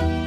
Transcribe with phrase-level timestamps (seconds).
[0.00, 0.21] oh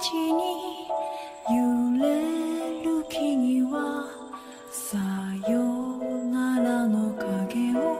[0.00, 0.88] 地に
[1.50, 4.08] 揺れる木には
[4.70, 4.96] さ
[5.46, 5.98] よ
[6.32, 7.98] ならの影を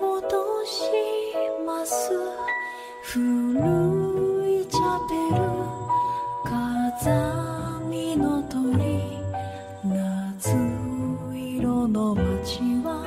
[0.00, 0.92] 落とし
[1.66, 2.12] ます。
[3.02, 3.18] 古
[4.60, 5.42] いチャペル
[6.44, 7.10] 風
[7.88, 9.18] 見の鳥
[9.82, 10.54] 夏
[11.34, 13.04] 色の街は